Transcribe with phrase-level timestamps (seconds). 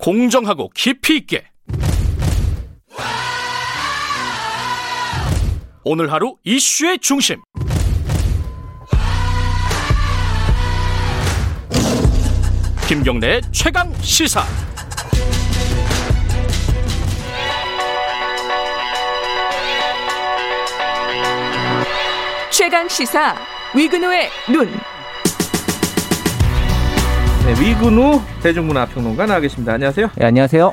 [0.00, 1.44] 공정하고 깊이 있게.
[5.84, 7.40] 오늘 하루 이슈의 중심.
[12.88, 14.42] 김경래의 최강 시사.
[22.50, 23.36] 최강 시사
[23.74, 24.89] 위근우의 눈.
[27.50, 29.72] 네, 위근우 대중문화 평론가 나와 계십니다.
[29.72, 30.10] 안녕하세요.
[30.14, 30.72] 네, 안녕하세요.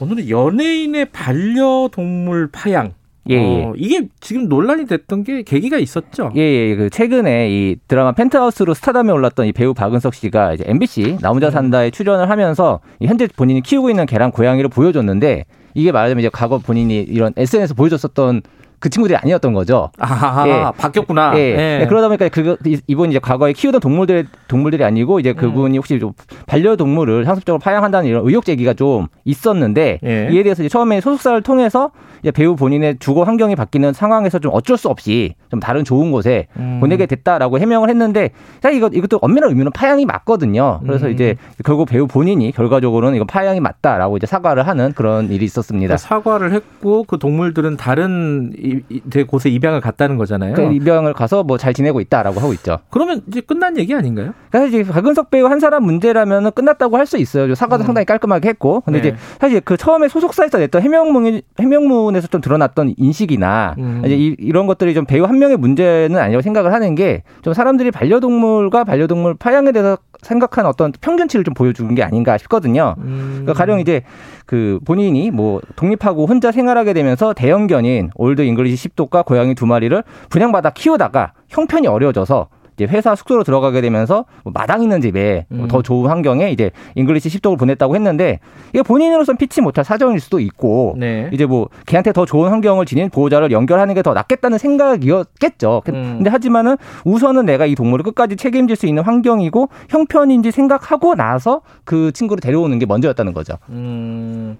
[0.00, 2.94] 오늘은 연예인의 반려동물 파양.
[3.28, 3.64] 예, 예.
[3.64, 6.32] 어, 이게 지금 논란이 됐던 게 계기가 있었죠.
[6.36, 6.74] 예, 예.
[6.74, 11.50] 그 최근에 이 드라마 펜트하우스로 스타덤에 올랐던 이 배우 박은석 씨가 이제 MBC 나 혼자
[11.50, 16.96] 산다에 출연을 하면서 현재 본인이 키우고 있는 개랑 고양이를 보여줬는데 이게 말하자면 이제 과거 본인이
[17.00, 18.40] 이런 SNS에서 보여줬었던
[18.80, 19.90] 그 친구들이 아니었던 거죠.
[19.98, 20.80] 아, 예.
[20.80, 21.34] 바뀌었구나.
[21.36, 21.54] 예.
[21.54, 26.12] 네, 그러다 보니까 그 이분 이제 과거에 키우던 동물들 동물들이 아니고 이제 그분이 혹시 좀
[26.46, 30.28] 반려동물을 상습적으로 파양한다는 이런 의혹 제기가 좀 있었는데 예.
[30.32, 31.90] 이에 대해서 이제 처음에 소속사를 통해서
[32.34, 36.78] 배우 본인의 주거 환경이 바뀌는 상황에서 좀 어쩔 수 없이 좀 다른 좋은 곳에 음.
[36.80, 40.80] 보내게 됐다라고 해명을 했는데 사실 이거 이것도 엄밀한 의미는 파양이 맞거든요.
[40.84, 41.12] 그래서 음.
[41.12, 45.96] 이제 결국 배우 본인이 결과적으로는 이건 파양이 맞다라고 이제 사과를 하는 그런 일이 있었습니다.
[45.96, 50.54] 사과를 했고 그 동물들은 다른 이, 이, 대 곳에 입양을 갔다는 거잖아요.
[50.54, 52.78] 그 입양을 가서 뭐 잘 지내고 있다라고 하고 있죠.
[52.88, 54.32] 그러면 이제 끝난 얘기 아닌가요?
[54.50, 57.54] 사실 이제 박은석 배우 한 사람 문제라면 끝났다고 할 수 있어요.
[57.56, 57.86] 사과도 음.
[57.86, 58.82] 상당히 깔끔하게 했고.
[58.82, 59.08] 근데 네.
[59.08, 64.02] 이제 사실 그 처음에 소속사에서 냈던 해명문, 해명문 에서 좀 드러났던 인식이나 음.
[64.04, 67.90] 이제 이, 이런 것들이 좀 배우 한 명의 문제는 아니라고 생각을 하는 게 좀 사람들이
[67.90, 72.94] 반려동물과 반려동물 파양에 대해서 생각하는 어떤 평균치를 좀 보여주는 게 아닌가 싶거든요.
[72.98, 73.28] 음.
[73.40, 74.02] 그러니까 가령 이제
[74.46, 80.70] 그 본인이 뭐 독립하고 혼자 생활하게 되면서 대형견인 Old English Sheepdog과 고양이 두 마리를 분양받아
[80.70, 82.48] 키우다가 형편이 어려워져서
[82.80, 85.82] 이제 회사 숙소로 들어가게 되면서 뭐 마당 있는 집에 뭐더 음.
[85.82, 91.28] 좋은 환경에 이제 English Sheepdog을 보냈다고 했는데 이게 본인으로선 피치 못할 사정일 수도 있고 네.
[91.30, 95.82] 이제 뭐 걔한테 더 좋은 환경을 지닌 보호자를 연결하는 게 더 낫겠다는 생각이었겠죠.
[95.84, 96.14] 그- 음.
[96.16, 102.10] 근데 하지만은 우선은 내가 이 동물을 끝까지 책임질 수 있는 환경이고 형편인지 생각하고 나서 그
[102.12, 103.54] 친구를 데려오는 게 먼저였다는 거죠.
[103.68, 104.56] 음.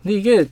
[0.00, 0.44] 근데 이게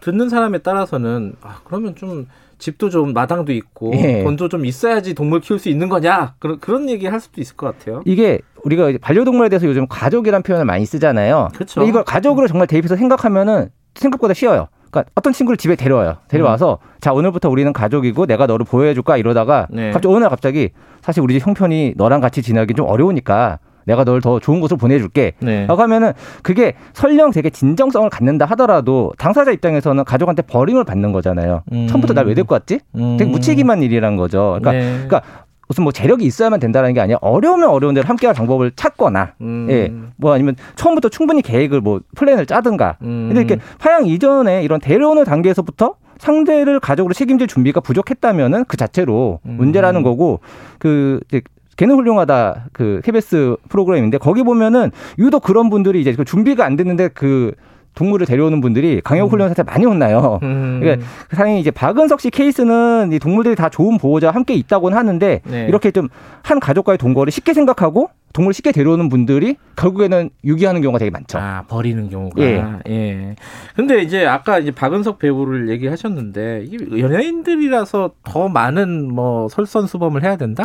[0.00, 2.26] 듣는 사람에 따라서는 아, 그러면 좀
[2.64, 4.22] 집도 좀 마당도 있고 예.
[4.22, 7.66] 돈도 좀 있어야지 동물 키울 수 있는 거냐 그런 그런 얘기 할 수도 있을 것
[7.66, 8.00] 같아요.
[8.06, 11.48] 이게 우리가 반려동물에 대해서 요즘 가족이라는 표현을 많이 쓰잖아요.
[11.52, 14.68] 근데 이걸 가족으로 정말 대입해서 생각하면은 생각보다 쉬워요.
[14.90, 16.16] 그러니까 어떤 친구를 집에 데려와요.
[16.28, 19.90] 데려와서 자 오늘부터 우리는 가족이고 내가 너를 보호해줄까 이러다가 네.
[19.90, 20.70] 갑자기 어느 날 갑자기
[21.02, 25.32] 사실 우리 집 형편이 너랑 같이 지내기 좀 어려우니까 내가 널 더 좋은 곳으로 보내줄게.
[25.40, 25.66] 네.
[25.66, 26.12] 라고 하면은
[26.42, 31.62] 그게 설령 되게 진정성을 갖는다 하더라도 당사자 입장에서는 가족한테 버림을 받는 거잖아요.
[31.72, 31.86] 음.
[31.86, 32.80] 처음부터 날 왜 데리고 왔지?
[32.96, 33.16] 음.
[33.18, 34.56] 되게 무책임한 일이란 거죠.
[34.60, 34.80] 그러니까, 네.
[35.06, 35.22] 그러니까
[35.68, 39.66] 무슨 뭐 재력이 있어야만 된다는 게 아니라 어려우면 어려운 대로 함께할 방법을 찾거나 음.
[39.70, 42.98] 예, 뭐 아니면 처음부터 충분히 계획을 뭐 플랜을 짜든가.
[43.02, 43.28] 음.
[43.28, 49.56] 근데 이렇게 파양 이전에 이런 데려오는 단계에서부터 상대를 가족으로 책임질 준비가 부족했다면은 그 자체로 음.
[49.58, 50.40] 문제라는 거고
[50.78, 51.42] 그 이제
[51.76, 57.08] 걔는 훌륭하다 그 KBS 프로그램인데 거기 보면은 유독 그런 분들이 이제 그 준비가 안 됐는데
[57.08, 57.52] 그
[57.94, 60.40] 동물을 데려오는 분들이 강력 훈련한테 많이 혼나요.
[60.42, 60.80] 음.
[60.80, 65.66] 그러니까 상당히 이제 박은석 씨 케이스는 이 동물들이 다 좋은 보호자와 함께 있다고는 하는데 네.
[65.68, 66.08] 이렇게 좀
[66.44, 71.38] 한 가족과의 동거를 쉽게 생각하고 동물 쉽게 데려오는 분들이 결국에는 유기하는 경우가 되게 많죠.
[71.38, 72.64] 아 버리는 경우가 예.
[72.88, 73.36] 예.
[73.76, 80.64] 근데 이제 아까 이제 박은석 배우를 얘기하셨는데 이게 연예인들이라서 더 많은 뭐 설선수범을 해야 된다?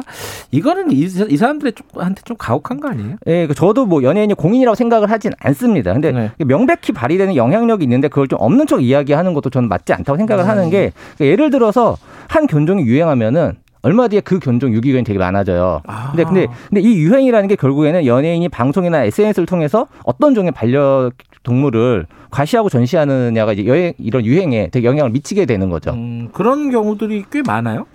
[0.50, 3.18] 이거는 이, 이 사람들의 좀- 한테 좀 가혹한 거 아니에요?
[3.28, 5.94] 예, 그 저도 뭐 연예인이 공인이라고 생각을 하진 않습니다.
[5.94, 6.32] 근데 네.
[6.40, 10.50] 명백히 발휘되는 영향력이 있는데 그걸 좀 없는 척 이야기하는 것도 저는 맞지 않다고 생각을 음.
[10.50, 11.98] 하는 게 그러니까 예를 들어서
[12.28, 15.82] 한 견종이 유행하면은 얼마 뒤에 그 견종 유기견이 되게 많아져요.
[15.88, 16.12] 아.
[16.12, 21.12] 근데 근데 근데 이 유행이라는 게 결국에는 연예인이 방송이나 SNS를 통해서 어떤 종의 반려
[21.44, 25.92] 동물을 과시하고 전시하느냐가 이제 여행 이런 유행에 되게 영향을 미치게 되는 거죠.
[25.92, 27.86] 음, 그런 경우들이 꽤 많아요.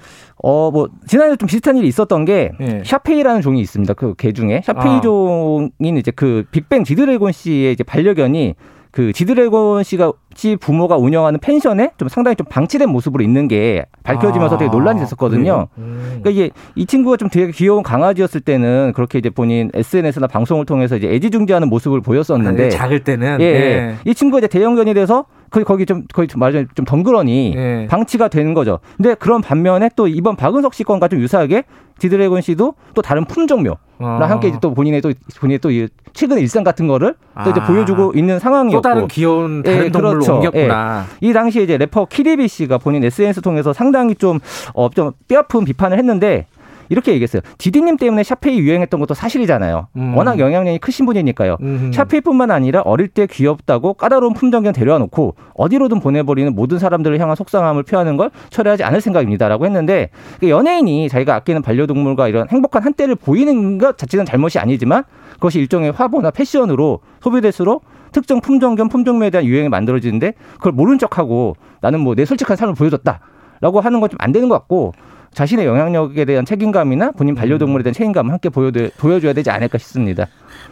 [0.42, 2.82] 어, 뭐, 지난해 좀 비슷한 일이 있었던 게, 예.
[2.84, 3.94] 샤페이라는 종이 있습니다.
[3.94, 4.62] 그 개 중에.
[4.64, 5.00] 샤페이 아.
[5.00, 8.54] 종인 이제 그 빅뱅 지드래곤 씨의 이제 반려견이
[8.94, 14.54] 그 지드래곤 씨가 씨 부모가 운영하는 펜션에 좀 상당히 좀 방치된 모습으로 있는 게 밝혀지면서
[14.54, 15.42] 아, 되게 논란이 됐었거든요.
[15.42, 15.68] 그래요?
[15.78, 16.20] 음.
[16.22, 20.94] 그러니까 이게 이 친구가 좀 되게 귀여운 강아지였을 때는 그렇게 이제 본인 SNS나 방송을 통해서
[20.94, 23.94] 이제 애지중지하는 모습을 보였었는데 아, 작을 때는 예, 예.
[24.04, 27.86] 이 친구가 이제 대형견이 돼서 거기 거기 좀 거기 좀 말하자면 좀 덩그러니 예.
[27.88, 28.80] 방치가 되는 거죠.
[28.96, 31.64] 근데 그런 반면에 또 이번 박은석 씨 건과 좀 유사하게
[31.98, 34.26] 지드래곤 씨도 또 다른 품종묘랑 아.
[34.28, 37.14] 함께 이제 또 본인의 또 본인의 또이 최근의 일상 같은 거를
[37.44, 37.66] 또 이제 아.
[37.66, 40.34] 보여주고 있는 또 상황이었고 다른 귀여운 다른 예, 동물로 그렇죠.
[40.34, 41.04] 옮겼구나.
[41.20, 44.40] 이 당시에 이제 래퍼 키리비 씨가 본인 SNS 통해서 상당히 좀,
[44.74, 46.46] 어, 좀 뼈아픈 비판을 했는데
[46.88, 47.42] 이렇게 얘기했어요.
[47.58, 49.88] 디디님 때문에 샤페이 유행했던 것도 사실이잖아요.
[49.96, 50.16] 음.
[50.16, 51.56] 워낙 영향력이 크신 분이니까요.
[51.60, 51.90] 음.
[51.92, 57.82] 샤페이뿐만 아니라 어릴 때 귀엽다고 까다로운 품정견 데려와 놓고 어디로든 보내버리는 모든 사람들을 향한 속상함을
[57.84, 60.10] 표하는 걸 철회하지 않을 생각입니다라고 했는데
[60.40, 65.04] 그 연예인이 자기가 아끼는 반려동물과 이런 행복한 한때를 보이는 것 자체는 잘못이 아니지만
[65.34, 72.00] 그것이 일종의 화보나 패션으로 소비될수록 특정 품종견 품종묘에 대한 유행이 만들어지는데 그걸 모른 척하고 나는
[72.00, 73.20] 뭐 내 솔직한 삶을 보여줬다
[73.60, 74.92] 라고 하는 건 좀 안 되는 것 같고
[75.34, 80.26] 자신의 영향력에 대한 책임감이나 본인 반려동물에 대한 책임감을 함께 보여, 보여줘야 되지 않을까 싶습니다.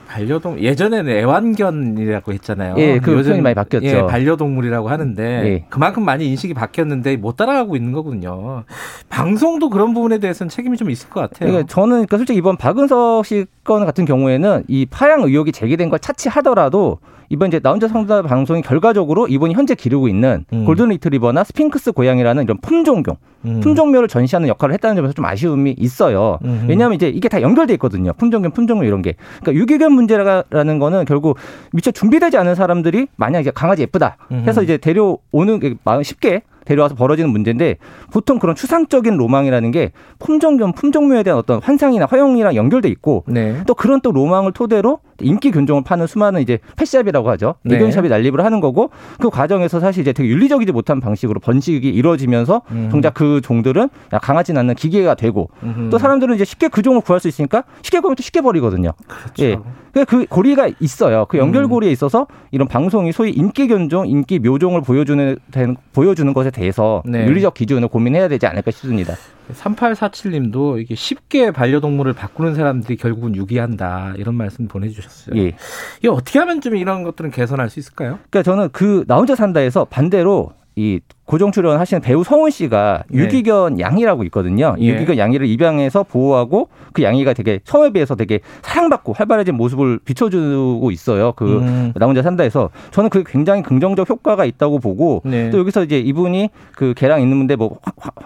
[0.06, 2.74] 반려동 예전에는 애완견이라고 했잖아요.
[2.78, 3.86] 예, 그 요즘, 표현이 많이 바뀌었죠.
[3.86, 5.64] 예, 반려동물이라고 하는데 예.
[5.68, 8.64] 그만큼 많이 인식이 바뀌었는데 못 따라가고 있는 거군요.
[9.08, 11.50] 방송도 그런 부분에 대해서는 책임이 좀 있을 것 같아요.
[11.50, 15.98] 그러니까 저는 그러니까 솔직히 이번 박은석 씨 건 같은 경우에는 이 파양 의혹이 제기된 걸
[16.00, 16.98] 차치하더라도
[17.28, 20.66] 이번 이제 나 혼자 산다 방송이 결과적으로 이번이 현재 기르고 있는 음.
[20.66, 23.16] 골든 리트리버나 스핑크스 고양이라는 이런 품종견,
[23.46, 23.60] 음.
[23.60, 26.38] 품종묘를 전시하는 역할을 했다는 점에서 좀 아쉬움이 있어요.
[26.44, 26.66] 음흠.
[26.68, 28.12] 왜냐하면 이제 이게 다 연결돼 있거든요.
[28.14, 29.16] 품종견, 품종묘 이런 게.
[29.40, 31.36] 그러니까 유기견 문제라는 거는 결국
[31.72, 34.64] 미처 준비되지 않은 사람들이 만약 이제 강아지 예쁘다 해서 음흠.
[34.64, 35.60] 이제 데려오는
[36.02, 37.76] 쉽게 데려와서 벌어지는 문제인데
[38.12, 43.62] 보통 그런 추상적인 로망이라는 게 품종견, 품종묘에 대한 어떤 환상이나 허용이랑 연결돼 있고 네.
[43.66, 47.54] 또 그런 또 로망을 토대로 인기 견종을 파는 수많은 이제 펫샵이라고 하죠.
[47.62, 47.76] 네.
[47.76, 48.90] 애견샵이 난립을 하는 거고
[49.20, 52.88] 그 과정에서 사실 이제 되게 윤리적이지 못한 방식으로 번식이 이루어지면서 음.
[52.90, 53.88] 정작 그 종들은
[54.20, 55.90] 강하지 않는 기계가 되고 음흠.
[55.90, 58.92] 또 사람들은 이제 쉽게 그 종을 구할 수 있으니까 쉽게 구하면 또 쉽게 버리거든요.
[59.06, 59.44] 그렇죠.
[59.44, 59.56] 예.
[59.92, 61.26] 그그 고리가 있어요.
[61.28, 61.40] 그 음.
[61.42, 67.26] 연결고리에 있어서 이런 방송이 소위 인기 견종, 인기 묘종을 보여주는 된- 보여주는 것에 대해서 네.
[67.26, 69.14] 윤리적 기준을 고민해야 되지 않을까 싶습니다.
[69.52, 75.36] 3847님도 이게 쉽게 반려동물을 바꾸는 사람들이 결국은 유기한다 이런 말씀 보내주셨어요.
[75.40, 75.52] 예.
[75.98, 78.18] 이게 어떻게 하면 좀 이런 것들은 개선할 수 있을까요?
[78.30, 83.18] 그러니까 저는 그 나 혼자 산다에서 반대로 이 고정 출연하시는 배우 성훈 씨가 네.
[83.18, 84.74] 유기견 양이라고 있거든요.
[84.78, 84.94] 이 예.
[84.94, 91.32] 유기견 양이를 입양해서 보호하고 그 양이가 되게 처음에 비해서 되게 사랑받고 활발해진 모습을 비춰주고 있어요.
[91.36, 91.92] 그 음.
[91.94, 95.50] 나 혼자 산다에서 저는 그게 굉장히 긍정적 효과가 있다고 보고 네.
[95.50, 97.78] 또 여기서 이제 이분이 그 개랑 있는데 뭐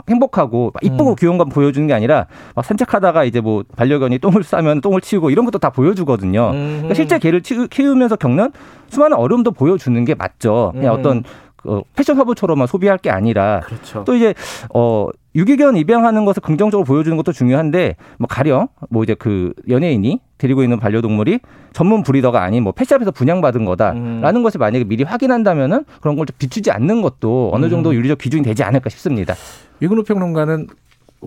[0.08, 1.16] 행복하고 막 이쁘고 음.
[1.18, 5.44] 귀여운 건 보여주는 게 아니라 막 산책하다가 이제 뭐 반려견이 똥을 싸면 똥을 치우고 이런
[5.44, 6.50] 것도 다 보여주거든요.
[6.54, 6.66] 음.
[6.78, 8.52] 그러니까 실제 개를 치- 키우면서 겪는
[8.88, 10.72] 수많은 어려움도 보여주는 게 맞죠.
[10.74, 10.98] 그냥 음.
[11.00, 11.24] 어떤
[11.66, 14.04] 어, 패션 화보처럼만 소비할 게 아니라 그렇죠.
[14.04, 14.34] 또 이제
[14.74, 20.62] 어 유기견 입양하는 것을 긍정적으로 보여주는 것도 중요한데 뭐 가령 뭐 이제 그 연예인이 데리고
[20.62, 21.40] 있는 반려동물이
[21.72, 24.42] 전문 브리더가 아닌 뭐 펫샵에서 분양받은 거다라는 음.
[24.42, 27.94] 것을 만약에 미리 확인한다면은 그런 걸 좀 비추지 않는 것도 어느 정도 음.
[27.96, 29.34] 윤리적 기준이 되지 않을까 싶습니다.
[29.82, 30.68] 유근우 평론가는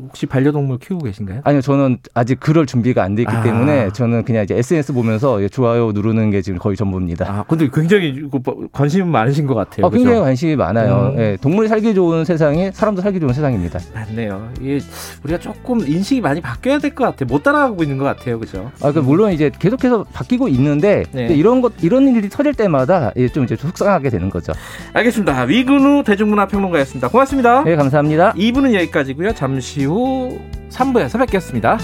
[0.08, 1.42] 혹시 반려동물 키우고 계신가요?
[1.44, 3.42] 아니요, 저는 아직 그럴 준비가 안 돼 있기 아.
[3.42, 7.26] 때문에 저는 그냥 이제 SNS 보면서 좋아요 누르는 게 지금 거의 전부입니다.
[7.28, 8.42] 아, 근데 굉장히 뭐
[8.72, 9.86] 관심 많으신 것 같아요.
[9.86, 10.24] 어, 굉장히 그죠?
[10.26, 11.14] 관심이 많아요.
[11.16, 11.20] 음.
[11.20, 13.80] 예, 동물이 살기 좋은 세상이 사람도 살기 좋은 세상입니다.
[13.94, 14.50] 맞네요.
[14.62, 14.80] 이게
[15.24, 17.28] 우리가 조금 인식이 많이 바뀌어야 될 것 같아요.
[17.28, 18.40] 못 따라가고 있는 것 같아요.
[18.40, 18.72] 그죠?
[18.82, 21.28] 아, 그 물론 이제 계속해서 바뀌고 있는데 네.
[21.28, 24.54] 이런 것 이런 일이 터질 때마다 예, 좀 이제 속상하게 되는 거죠.
[24.94, 25.44] 알겠습니다.
[25.44, 27.10] 위근우 대중문화 평론가였습니다.
[27.10, 27.64] 고맙습니다.
[27.68, 28.34] 예, 감사합니다.
[28.34, 29.34] 2부는 여기까지고요.
[29.34, 30.40] 잠시 후
[30.70, 31.78] 3부에서 뵙겠습니다.